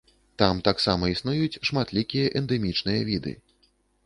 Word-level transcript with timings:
Там 0.41 0.61
таксама 0.67 1.03
існуюць 1.11 1.59
шматлікія 1.69 2.33
эндэмічныя 2.41 3.01
віды. 3.13 3.31